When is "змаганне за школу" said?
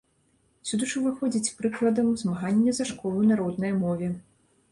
2.23-3.19